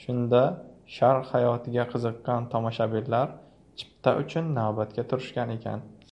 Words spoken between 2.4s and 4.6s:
tomoshabinlar chipta uchun